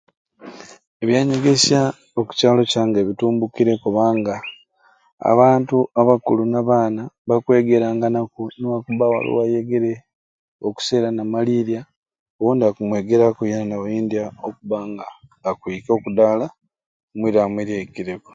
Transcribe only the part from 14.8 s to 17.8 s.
nga akwika oku daala omwira wamei